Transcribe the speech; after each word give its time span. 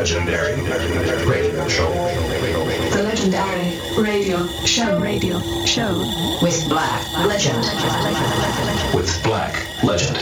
is 0.00 0.12
the 0.12 0.20
legendary 0.20 1.26
radio 1.26 1.68
show. 1.68 1.92
The 2.90 3.02
legendary 3.02 3.78
radio 3.98 4.46
show. 4.64 4.98
Radio 4.98 5.40
show 5.66 5.92
with 6.40 6.68
Black 6.68 7.04
Legend. 7.26 7.58
With 8.94 9.22
Black 9.22 9.54
Legend. 9.84 10.16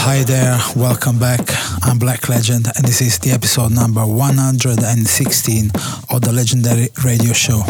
Hi 0.00 0.22
there, 0.22 0.58
welcome 0.76 1.18
back. 1.18 1.40
I'm 1.82 1.98
Black 1.98 2.28
Legend, 2.28 2.66
and 2.74 2.86
this 2.86 3.02
is 3.02 3.18
the 3.18 3.32
episode 3.32 3.72
number 3.72 4.06
116 4.06 5.70
of 6.10 6.20
the 6.22 6.32
legendary 6.32 6.88
radio 7.04 7.34
show. 7.34 7.62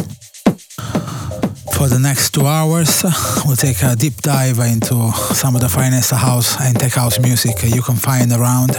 For 1.77 1.89
the 1.89 1.99
next 1.99 2.31
two 2.31 2.47
hours, 2.47 3.05
we'll 3.45 3.57
take 3.57 3.83
a 3.83 3.95
deep 3.97 4.17
dive 4.23 4.61
into 4.61 5.13
some 5.35 5.55
of 5.55 5.61
the 5.61 5.69
finest 5.69 6.11
house 6.11 6.59
and 6.61 6.79
tech 6.79 6.93
house 6.93 7.19
music 7.19 7.63
you 7.65 7.83
can 7.83 7.97
find 7.97 8.33
around, 8.33 8.71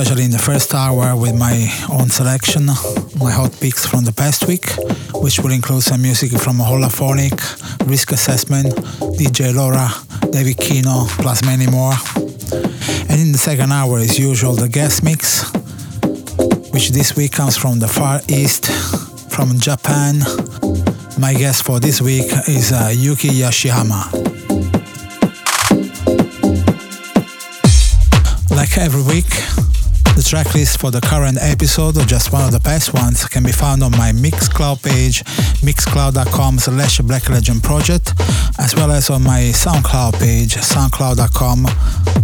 especially 0.00 0.24
in 0.24 0.30
the 0.30 0.38
first 0.38 0.72
hour 0.74 1.16
with 1.16 1.34
my 1.34 1.68
own 1.90 2.08
selection, 2.08 2.66
my 3.18 3.32
hot 3.32 3.50
picks 3.60 3.84
from 3.84 4.04
the 4.04 4.12
past 4.12 4.46
week, 4.46 4.70
which 5.12 5.40
will 5.40 5.50
include 5.50 5.82
some 5.82 6.00
music 6.00 6.30
from 6.40 6.56
Hollaphonic, 6.58 7.34
Risk 7.84 8.12
Assessment, 8.12 8.66
DJ 9.18 9.52
Lora, 9.52 9.90
David 10.30 10.56
Keno, 10.56 11.06
plus 11.18 11.44
many 11.44 11.66
more. 11.66 11.94
And 13.10 13.20
in 13.20 13.32
the 13.32 13.38
second 13.38 13.72
hour, 13.72 13.98
as 13.98 14.16
usual, 14.16 14.52
the 14.52 14.68
guest 14.68 15.02
mix, 15.02 15.50
which 16.72 16.90
this 16.90 17.16
week 17.16 17.32
comes 17.32 17.56
from 17.56 17.80
the 17.80 17.88
Far 17.88 18.20
East, 18.28 18.70
from 19.32 19.58
Japan, 19.58 20.20
my 21.18 21.34
guest 21.34 21.64
for 21.64 21.80
this 21.80 22.00
week 22.00 22.30
is 22.46 22.70
uh, 22.70 22.92
Yuuki 22.94 23.30
Yoshiyama. 23.30 24.14
Like 28.54 28.78
every 28.78 29.02
week, 29.02 29.57
tracklist 30.28 30.76
for 30.78 30.90
the 30.90 31.00
current 31.00 31.38
episode 31.40 31.96
or 31.96 32.04
just 32.04 32.34
one 32.34 32.44
of 32.44 32.52
the 32.52 32.60
past 32.60 32.92
ones 32.92 33.26
can 33.26 33.42
be 33.42 33.50
found 33.50 33.82
on 33.82 33.90
my 33.92 34.12
Mixcloud 34.12 34.82
page, 34.82 35.24
mixcloud.com 35.64 36.58
slash 36.58 36.98
Black 36.98 37.30
Legend 37.30 37.62
Project, 37.62 38.12
as 38.58 38.74
well 38.74 38.90
as 38.90 39.08
on 39.08 39.22
my 39.22 39.48
SoundCloud 39.56 40.20
page, 40.20 40.56
soundcloud.com 40.56 41.66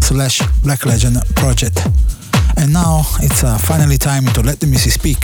slash 0.03 0.43
Black 0.63 0.85
Legend 0.85 1.17
Project. 1.35 1.81
And 2.59 2.75
now 2.75 3.05
it's 3.21 3.43
uh, 3.43 3.57
finally 3.57 3.97
time 3.97 4.27
to 4.35 4.43
let 4.43 4.61
the 4.61 4.67
music 4.67 4.93
speak. 4.93 5.21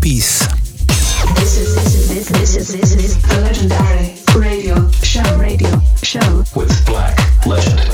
Peace. 0.00 0.48
This 1.36 1.58
is 1.58 1.74
this 1.74 1.84
is 1.84 2.08
this 2.08 2.28
this 2.32 2.56
is 2.56 2.72
this 2.72 2.94
is 3.04 3.22
the 3.22 3.40
legendary 3.42 4.16
radio 4.34 4.88
show. 5.02 5.36
Radio 5.36 5.78
show 6.02 6.42
with 6.56 6.72
Black 6.86 7.20
Legend. 7.44 7.93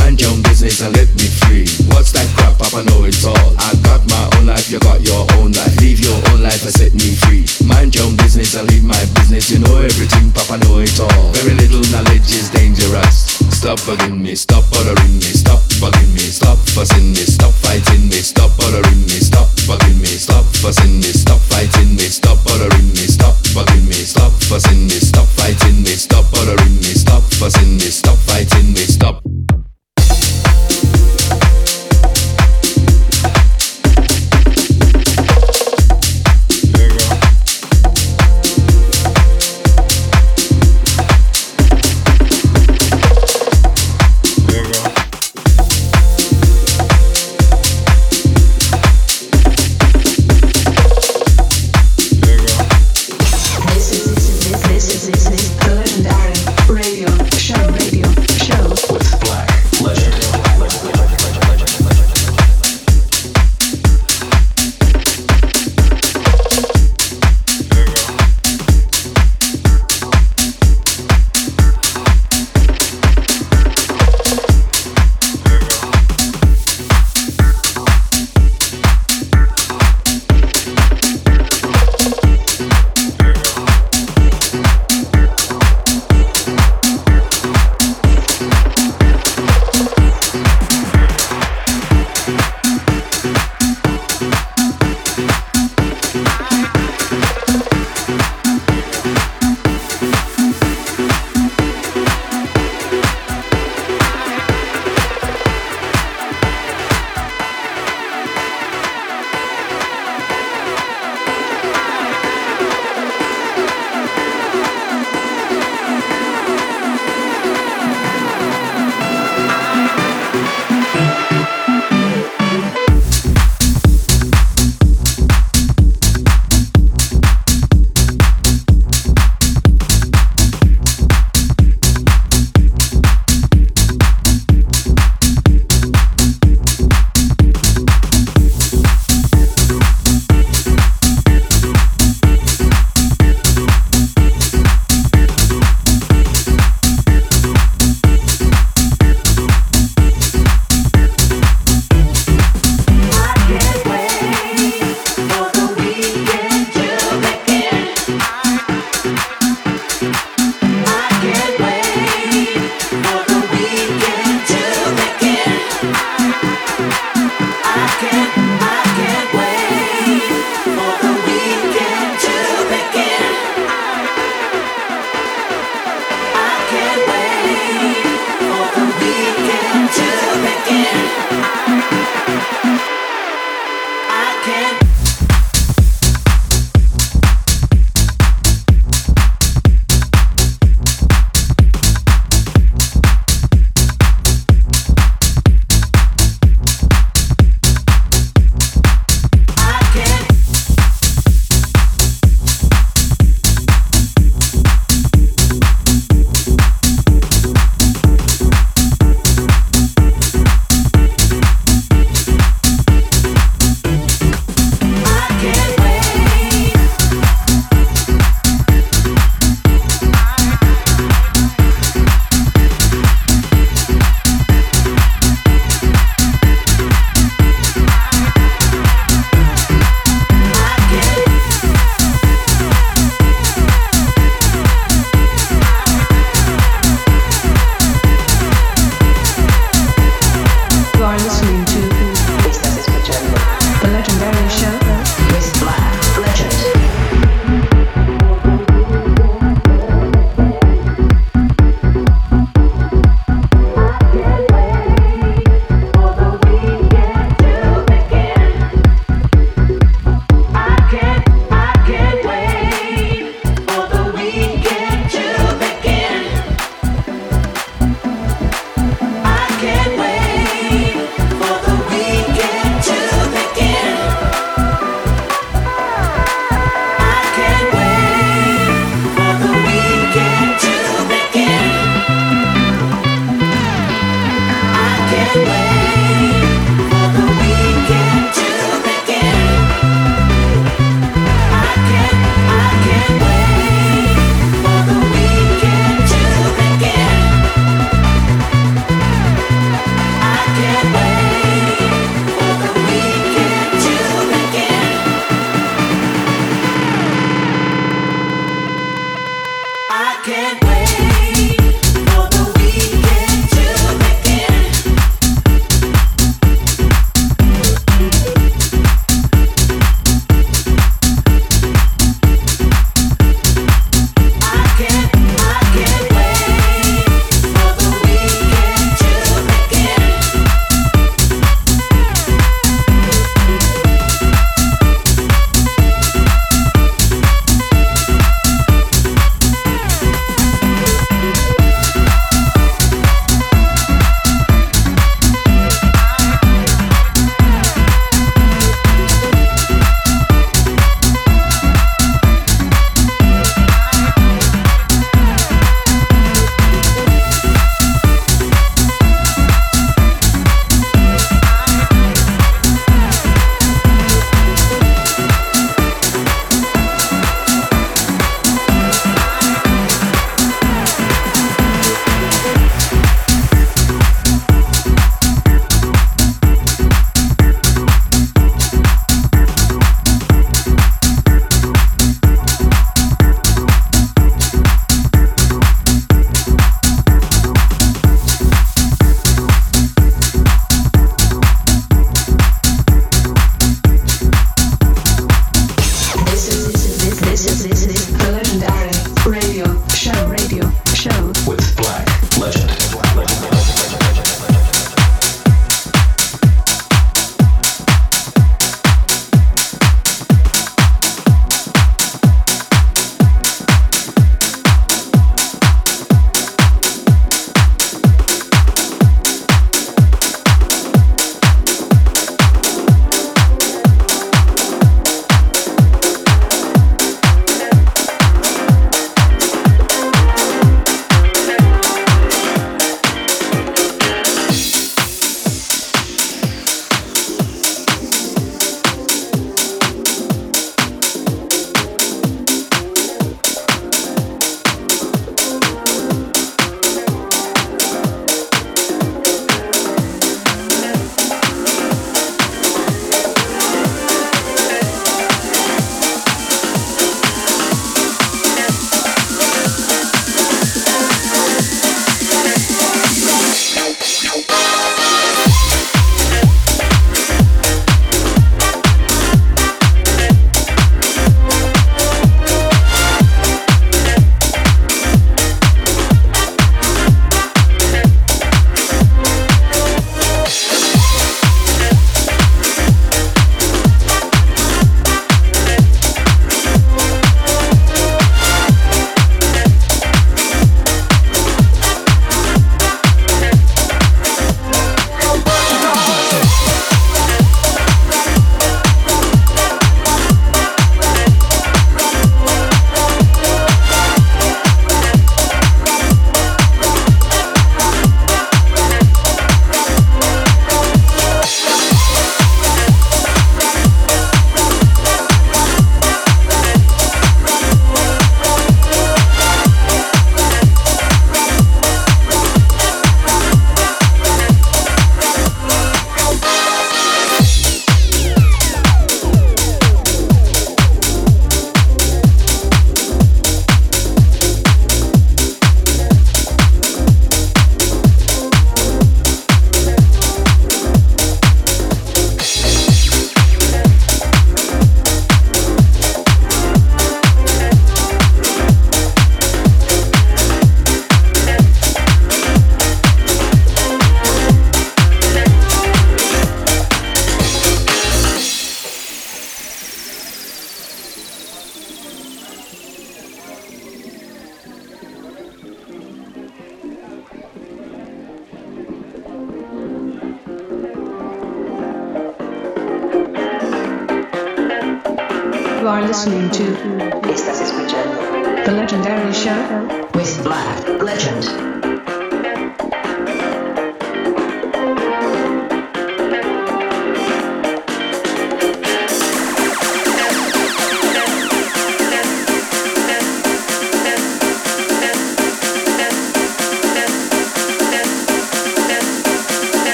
Mind 0.00 0.20
your 0.20 0.32
business 0.42 0.80
and 0.80 0.96
let 0.96 1.08
me 1.14 1.28
free. 1.44 1.68
What's 1.92 2.12
that 2.12 2.26
crap? 2.36 2.56
Papa 2.56 2.82
know 2.88 3.04
it 3.04 3.20
all. 3.24 3.52
I 3.60 3.76
got 3.84 4.00
my 4.08 4.24
own 4.36 4.46
life, 4.46 4.70
you 4.72 4.80
got 4.80 5.00
your 5.04 5.28
own 5.36 5.52
life. 5.52 5.76
Leave 5.80 6.00
your 6.00 6.16
own 6.32 6.42
life 6.42 6.64
and 6.64 6.72
set 6.72 6.92
me 6.94 7.12
free. 7.22 7.44
Mind 7.66 7.94
your 7.94 8.06
own 8.08 8.16
business 8.16 8.54
and 8.56 8.68
leave 8.70 8.84
my 8.84 8.98
business. 9.14 9.50
You 9.50 9.60
know 9.60 9.76
everything, 9.76 10.32
Papa 10.32 10.58
know 10.64 10.80
it 10.80 10.96
all. 10.98 11.32
Very 11.36 11.54
little 11.54 11.84
knowledge 11.92 12.32
is 12.32 12.48
dangerous. 12.48 13.38
Stop 13.52 13.78
bugging 13.84 14.20
me, 14.20 14.34
stop 14.34 14.64
bothering 14.72 15.20
me, 15.20 15.30
stop 15.36 15.60
bugging 15.78 16.12
me, 16.16 16.24
stop 16.32 16.56
fussing 16.72 17.12
me, 17.12 17.22
stop 17.28 17.52
fighting 17.60 18.08
me, 18.08 18.24
stop 18.24 18.56
bothering 18.56 19.04
me, 19.04 19.20
stop 19.20 19.48
bugging 19.68 20.00
me, 20.00 20.08
stop 20.16 20.44
fussing 20.64 20.96
me, 20.96 21.12
stop 21.12 21.38
fighting 21.52 21.94
me, 21.94 22.08
stop 22.08 22.42
bothering 22.44 22.88
me, 22.96 23.04
stop 23.04 23.36
bugging 23.52 23.84
me, 23.86 24.00
stop 24.00 24.32
fussing 24.48 24.88
me, 24.88 24.96
stop 24.96 25.28
fighting 25.36 25.82
me, 25.84 25.92
stop 25.92 26.24
bothering 26.32 26.76
me, 26.80 26.92
stop 26.96 27.22
fussing 27.36 27.76
me, 27.76 27.88
stop 27.92 28.16
fighting 28.24 28.72
me, 28.72 28.80
stop. 28.80 29.19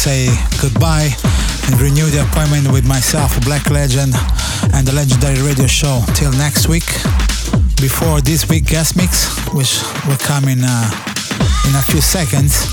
Say 0.00 0.32
goodbye 0.62 1.12
and 1.68 1.78
renew 1.78 2.08
the 2.08 2.24
appointment 2.24 2.72
with 2.72 2.88
myself, 2.88 3.36
Black 3.44 3.68
Legend, 3.68 4.14
and 4.72 4.88
the 4.88 4.94
Legendary 4.96 5.36
Radio 5.42 5.66
Show 5.66 6.00
till 6.14 6.32
next 6.40 6.68
week. 6.68 6.88
Before 7.76 8.22
this 8.22 8.48
week 8.48 8.64
guest 8.64 8.96
mix, 8.96 9.28
which 9.52 9.84
will 10.08 10.16
come 10.16 10.48
in 10.48 10.64
uh, 10.64 10.88
in 11.68 11.76
a 11.76 11.84
few 11.84 12.00
seconds, 12.00 12.64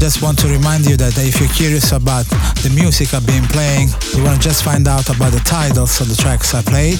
just 0.00 0.22
want 0.22 0.38
to 0.40 0.48
remind 0.48 0.86
you 0.86 0.96
that 0.96 1.12
if 1.20 1.40
you're 1.40 1.52
curious 1.52 1.92
about 1.92 2.24
the 2.64 2.72
music 2.72 3.12
I've 3.12 3.26
been 3.26 3.44
playing, 3.52 3.92
you 4.16 4.24
want 4.24 4.40
to 4.40 4.42
just 4.42 4.64
find 4.64 4.88
out 4.88 5.12
about 5.12 5.36
the 5.36 5.44
titles 5.44 6.00
of 6.00 6.08
the 6.08 6.16
tracks 6.16 6.54
I 6.54 6.62
played 6.62 6.96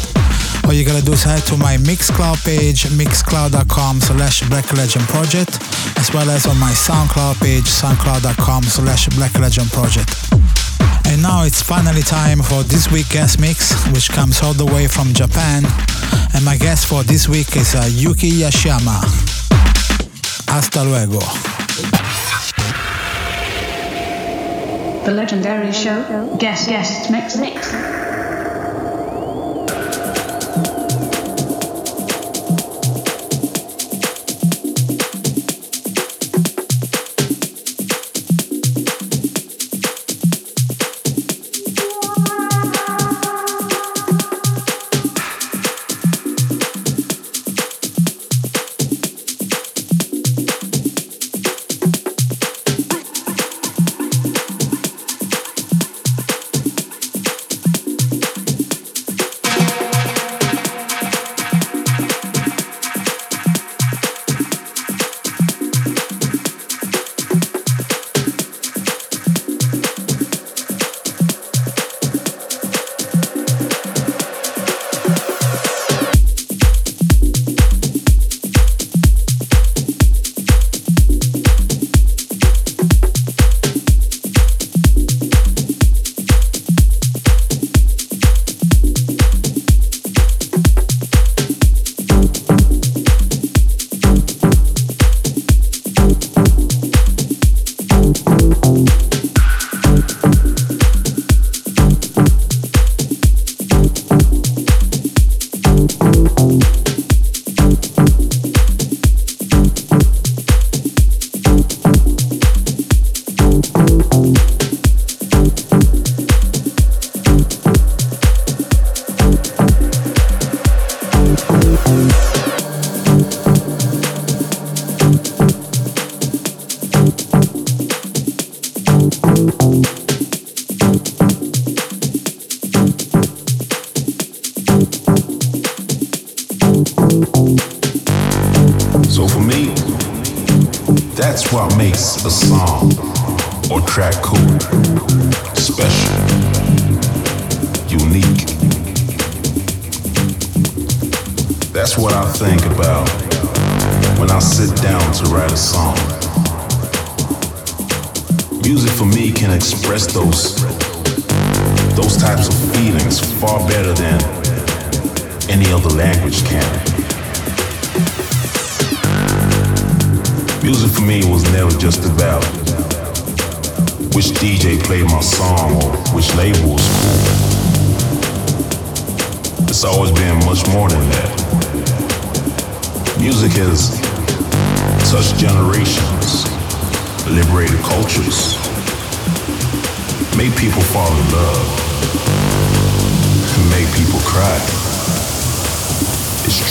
all 0.66 0.72
you 0.72 0.84
gotta 0.84 1.04
do 1.04 1.12
is 1.12 1.22
head 1.22 1.38
to 1.46 1.56
my 1.56 1.76
Mixcloud 1.76 2.44
page, 2.44 2.84
mixcloud.com 2.98 4.00
slash 4.00 4.42
Black 4.48 4.72
Legend 4.72 5.06
Project, 5.06 5.60
as 6.08 6.14
well 6.14 6.30
as 6.30 6.46
on 6.46 6.56
my 6.58 6.70
SoundCloud 6.70 7.40
page, 7.40 7.64
soundcloud.com 7.64 8.62
slash 8.62 9.08
Black 9.16 9.36
Legend 9.38 9.70
Project. 9.72 10.14
And 11.06 11.20
now 11.22 11.42
it's 11.42 11.62
finally 11.62 12.02
time 12.02 12.42
for 12.42 12.62
this 12.62 12.90
week's 12.92 13.12
guest 13.12 13.40
mix, 13.40 13.74
which 13.88 14.08
comes 14.10 14.40
all 14.42 14.52
the 14.52 14.66
way 14.66 14.86
from 14.86 15.12
Japan. 15.14 15.64
And 16.34 16.44
my 16.44 16.56
guest 16.58 16.86
for 16.86 17.02
this 17.02 17.28
week 17.28 17.56
is 17.56 17.74
uh, 17.74 17.82
Yuuki 17.88 18.30
Yoshiyama. 18.42 19.02
Hasta 20.48 20.84
luego. 20.84 21.18
The 25.04 25.12
Legendary 25.12 25.72
Show, 25.72 26.36
guest, 26.38 26.68
guest, 26.68 27.10
mix, 27.10 27.36
mix. 27.36 27.95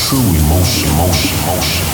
True 0.05 0.19
emotion, 0.19 0.87
emotion, 0.91 1.39
emotion, 1.39 1.84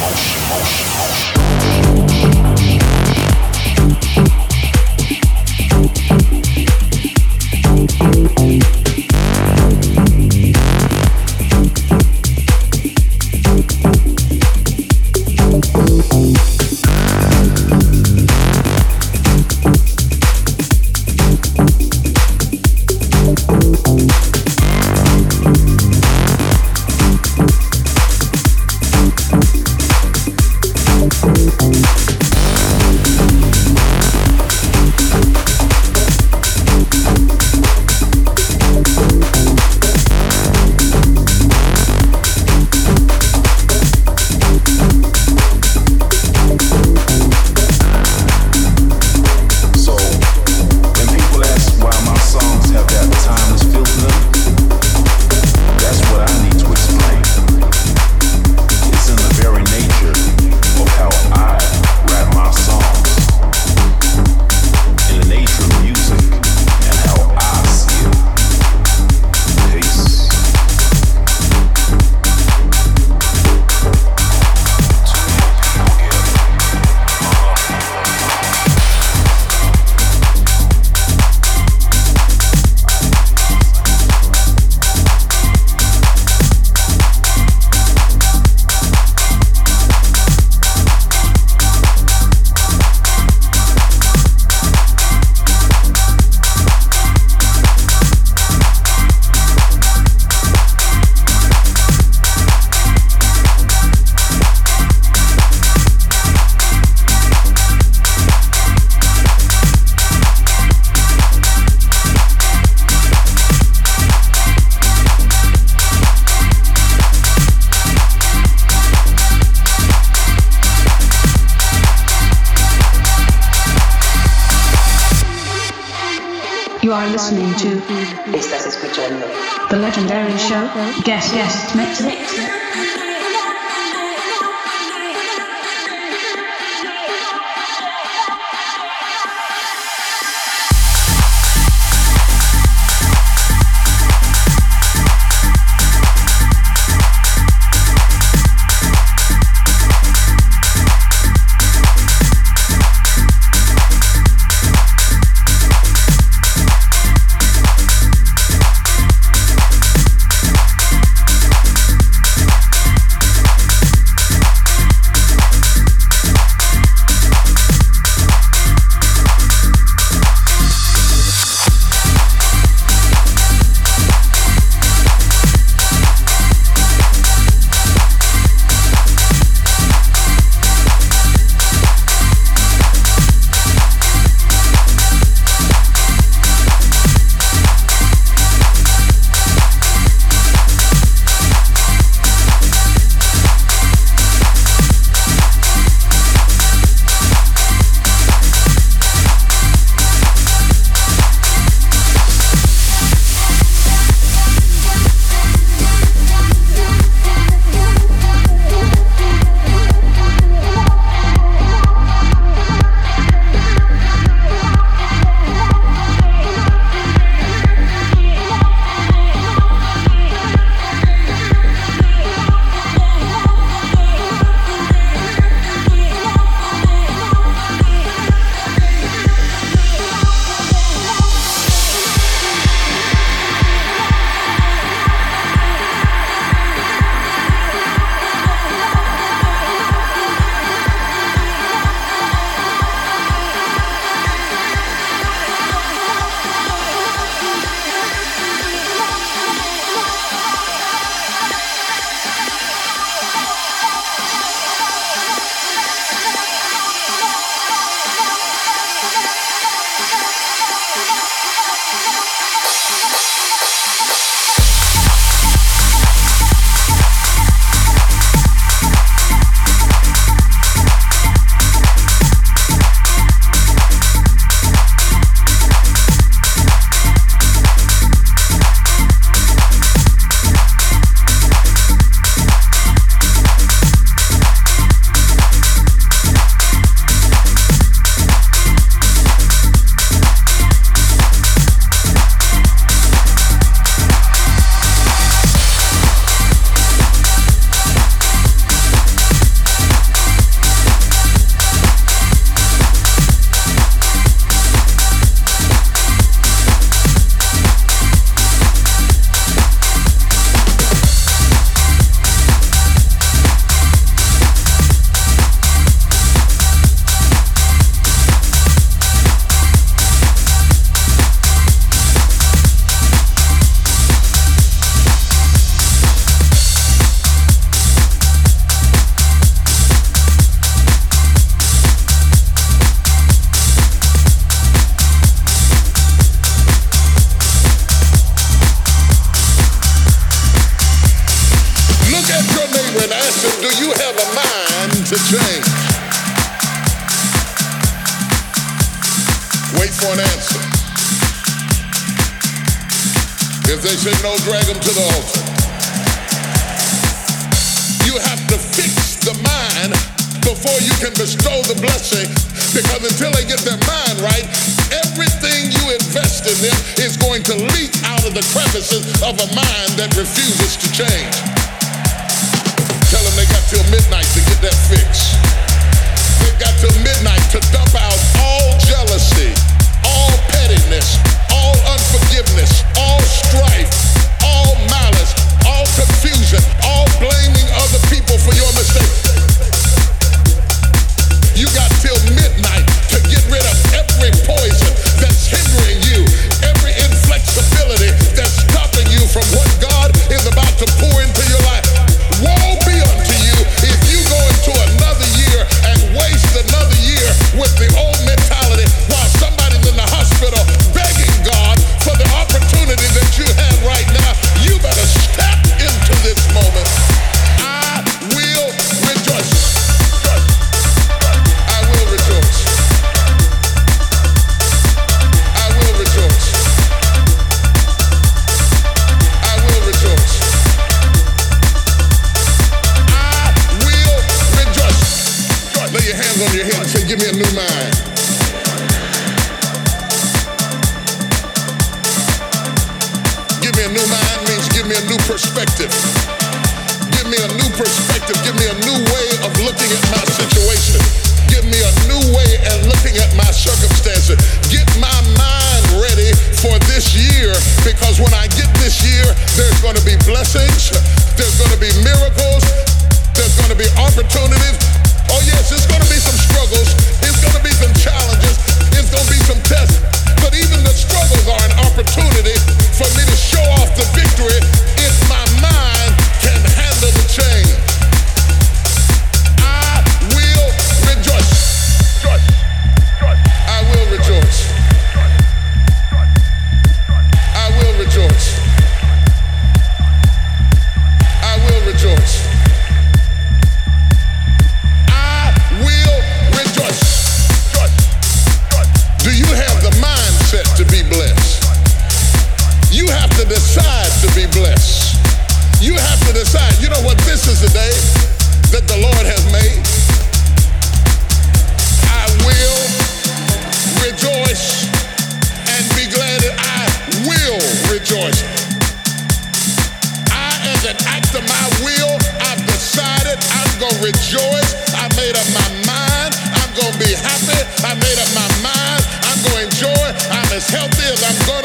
rejoice. 524.12 524.72
I 524.94 525.08
made 525.16 525.36
up 525.36 525.48
my 525.56 525.70
mind. 525.88 526.32
I'm 526.60 526.72
gonna 526.76 526.98
be 527.00 527.12
happy. 527.16 527.60
I 527.84 527.96
made 527.96 528.20
up 528.20 528.32
my 528.36 528.48
mind. 528.64 529.02
I'm 529.24 529.40
gonna 529.44 529.66
enjoy. 529.66 530.06
I'm 530.32 530.50
as 530.52 530.68
healthy 530.68 531.08
as 531.08 531.24
I'm 531.24 531.48
going. 531.48 531.61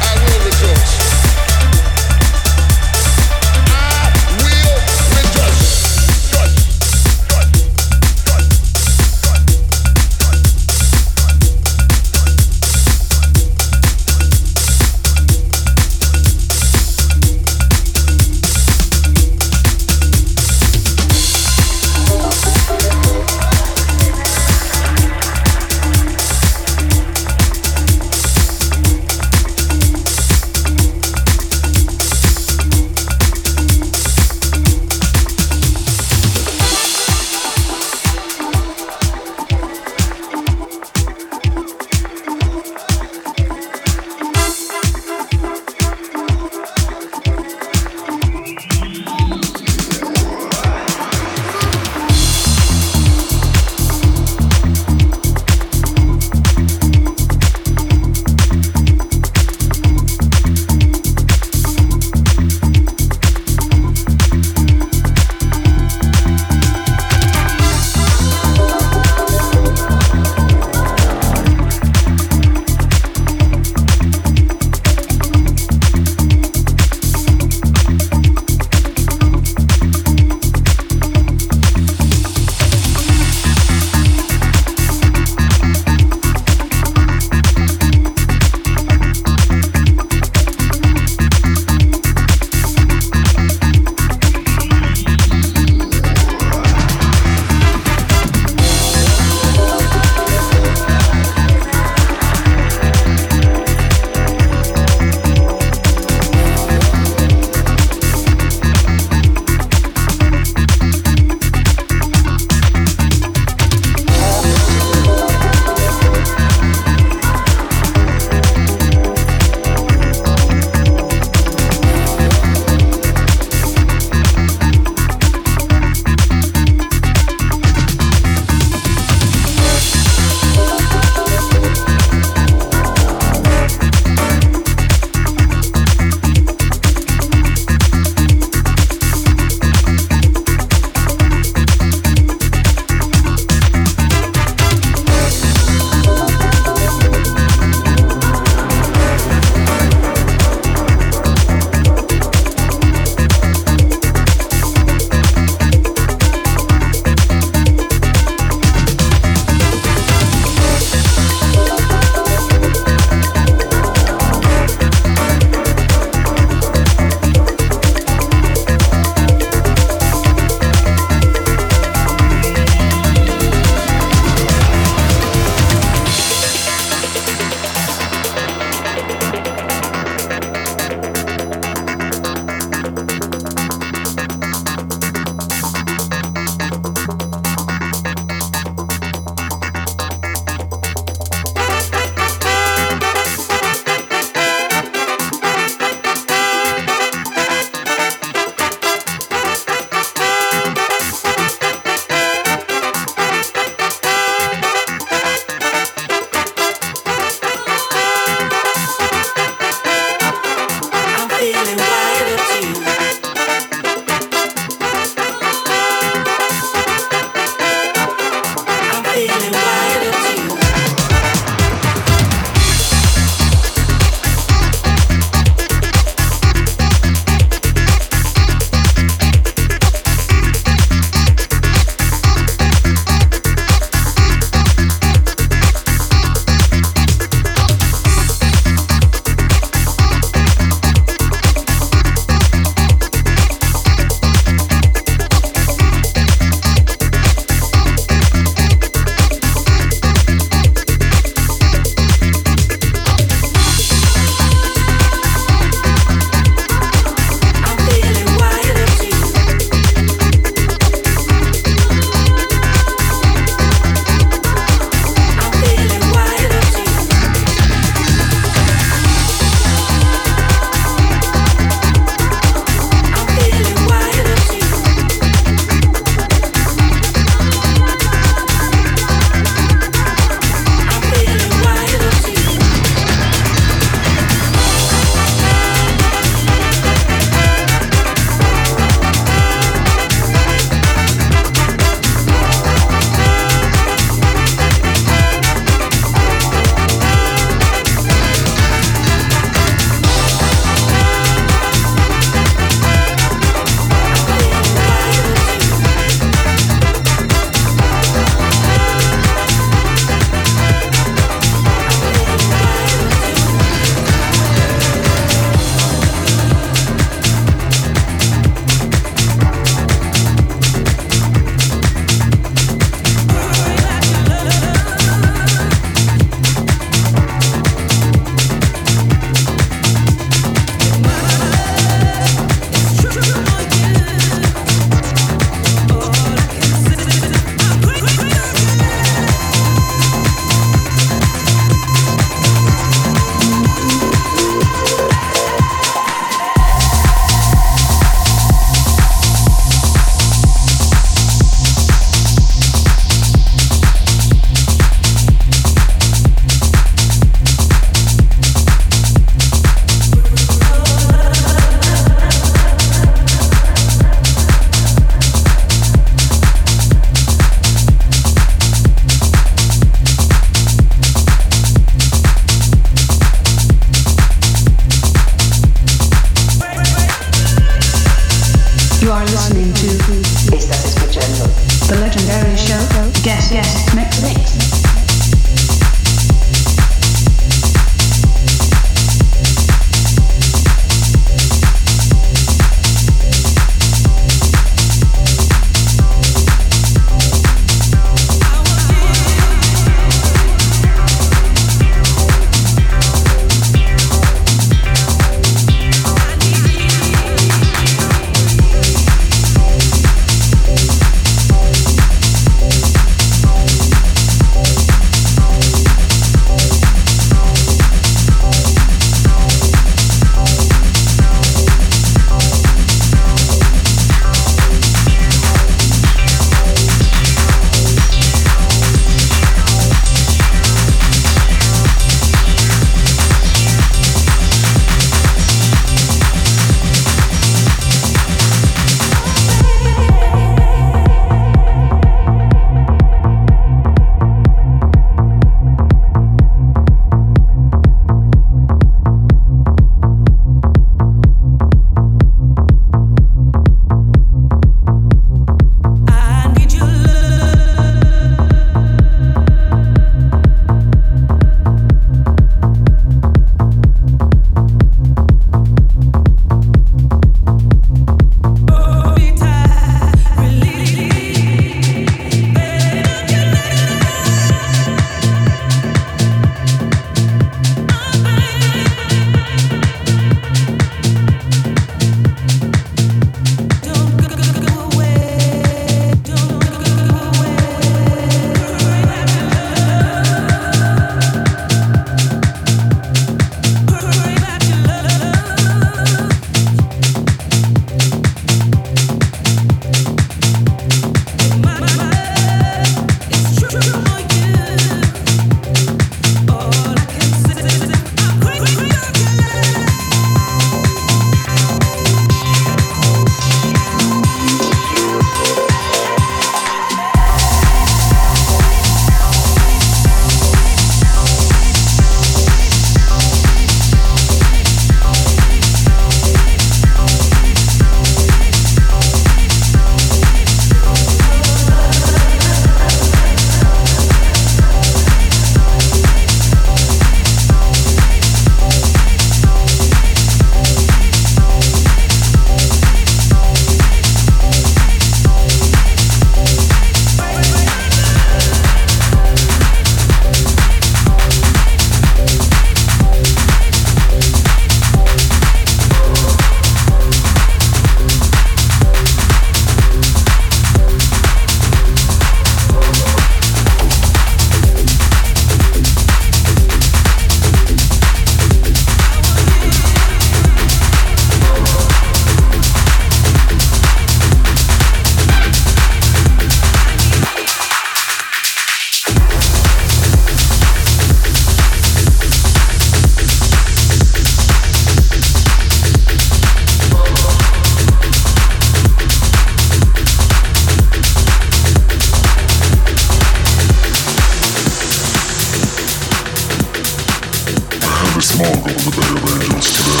smog 598.40 598.64
over 598.64 598.72
the 598.72 598.96
day 598.96 599.12
of 599.12 599.20
angels 599.36 599.68
today. 599.76 600.00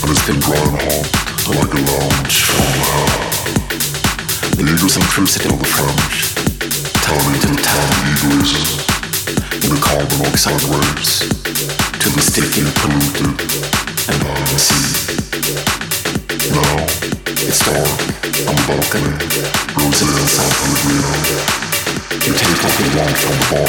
And 0.00 0.08
it's 0.08 0.24
been 0.24 0.40
dry 0.40 0.56
and 0.56 0.80
like 1.60 1.68
a 1.68 1.76
lounge 1.92 2.48
the 4.56 4.64
eagles 4.72 4.96
and 4.96 5.04
crimson 5.12 5.44
of 5.52 5.60
the 5.60 5.68
French, 5.68 6.32
turning 7.04 7.36
to 7.44 7.52
the 7.52 7.60
town 7.60 7.92
eagles, 8.08 8.80
in 9.60 9.76
the 9.76 9.80
carbon 9.82 10.08
monoxide 10.18 10.62
the 12.16 12.22
and 12.64 12.72
polluted, 12.80 13.36
and 14.08 14.24
out 14.24 14.40
of 14.40 14.48
the 14.48 14.56
sea. 14.56 15.20
It's 17.44 17.60
dark, 17.60 17.92
on 18.48 18.56
the 18.56 18.64
balcony, 18.64 19.12
roses 19.76 20.16
and 20.16 20.32
San 20.32 20.48
Pellegrino. 20.48 21.12
You 22.24 22.32
take 22.32 22.56
what 22.62 22.72
you 22.80 22.88
from 23.20 23.36
the 23.36 23.52
bar. 23.52 23.68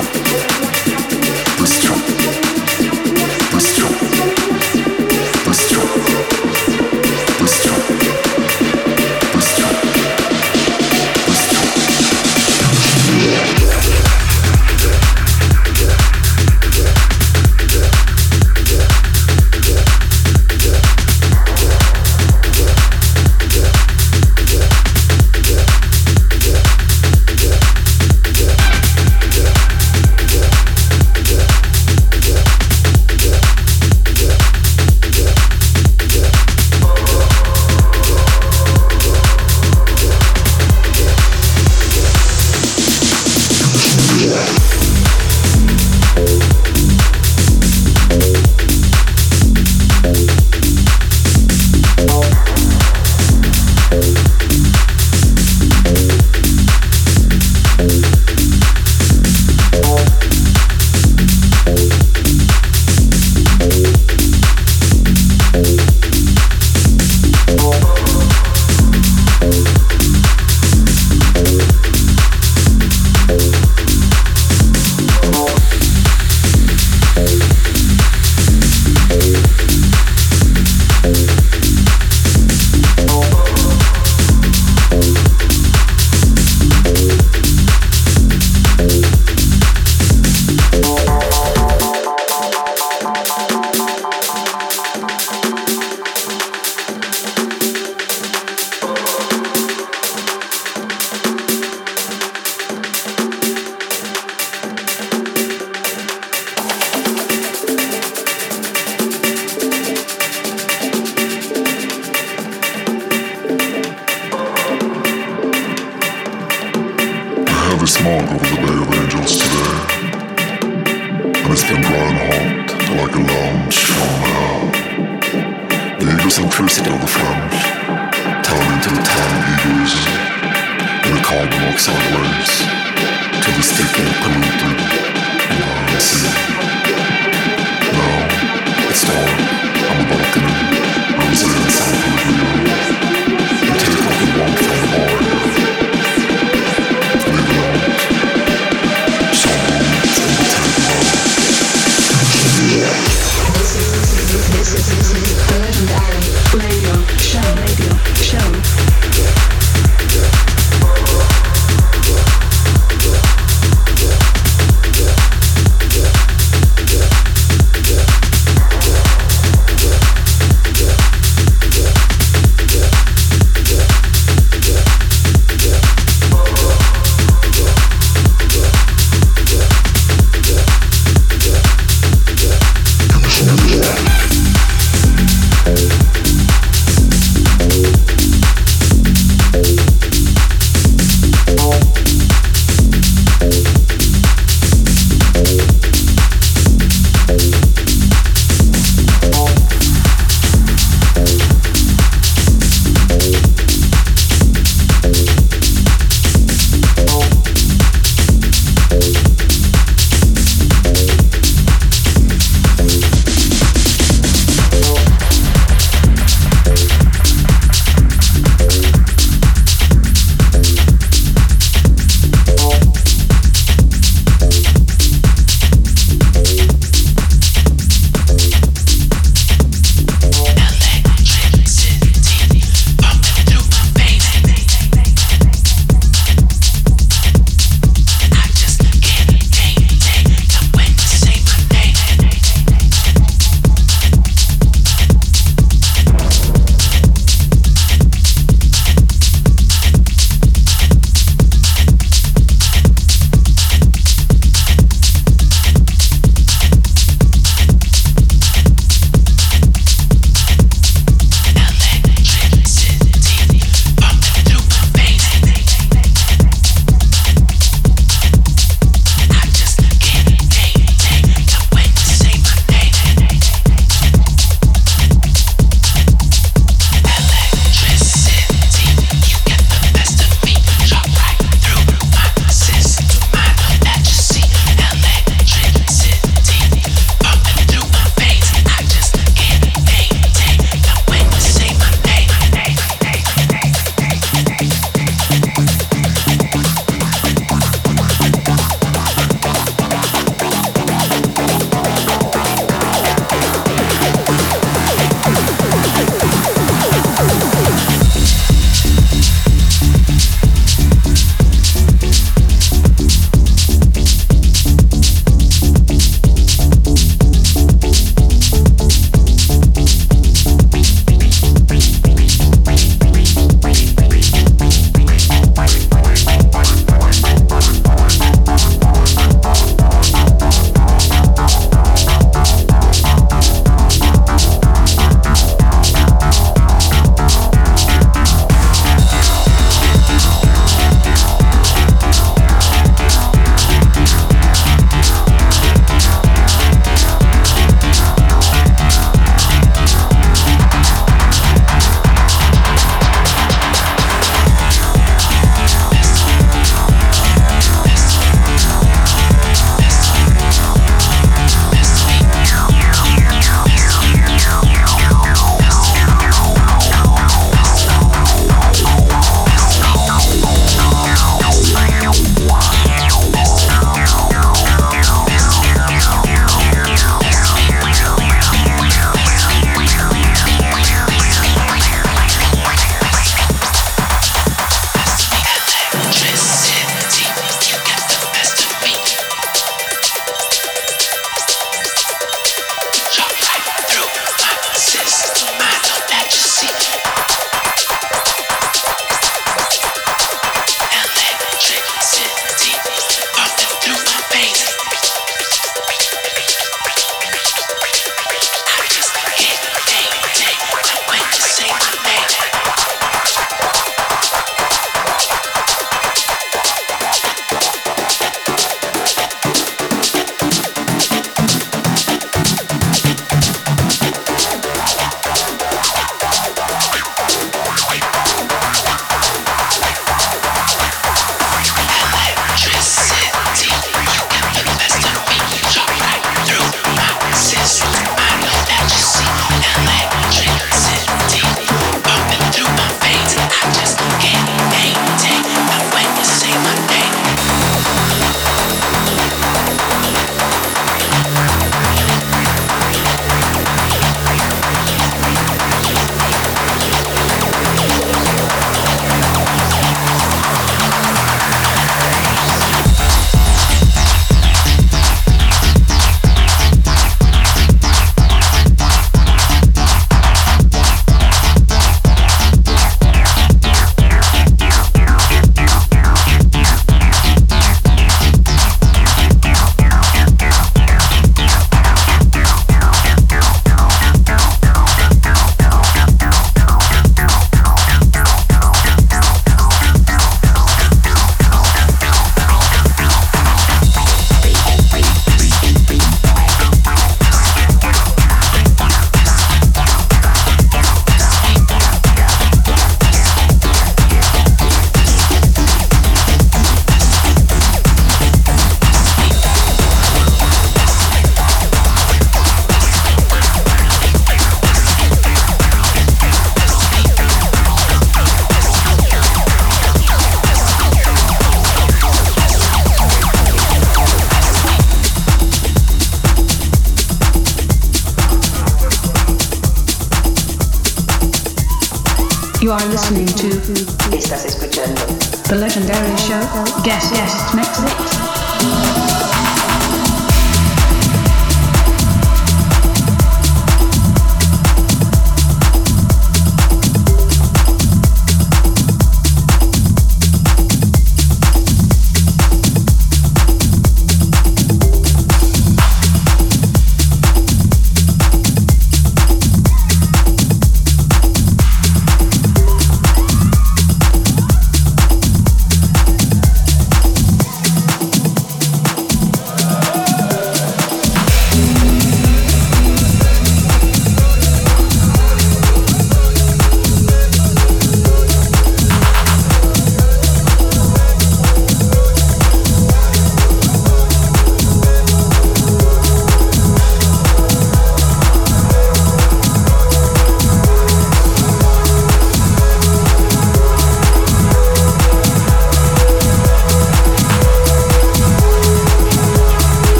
listening 533.11 533.75
to 533.75 533.80